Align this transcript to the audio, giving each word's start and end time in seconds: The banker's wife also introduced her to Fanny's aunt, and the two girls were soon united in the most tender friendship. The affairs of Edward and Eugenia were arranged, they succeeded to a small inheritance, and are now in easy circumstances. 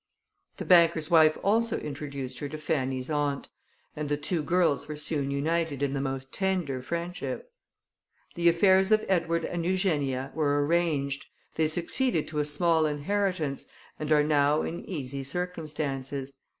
The 0.57 0.65
banker's 0.65 1.11
wife 1.11 1.37
also 1.43 1.77
introduced 1.77 2.39
her 2.39 2.49
to 2.49 2.57
Fanny's 2.57 3.11
aunt, 3.11 3.49
and 3.95 4.09
the 4.09 4.17
two 4.17 4.41
girls 4.41 4.87
were 4.87 4.95
soon 4.95 5.29
united 5.29 5.83
in 5.83 5.93
the 5.93 6.01
most 6.01 6.31
tender 6.33 6.81
friendship. 6.81 7.53
The 8.33 8.49
affairs 8.49 8.91
of 8.91 9.05
Edward 9.07 9.45
and 9.45 9.63
Eugenia 9.63 10.31
were 10.33 10.65
arranged, 10.65 11.27
they 11.53 11.67
succeeded 11.67 12.27
to 12.29 12.39
a 12.39 12.45
small 12.45 12.87
inheritance, 12.87 13.69
and 13.99 14.11
are 14.11 14.23
now 14.23 14.63
in 14.63 14.83
easy 14.89 15.23
circumstances. 15.23 16.33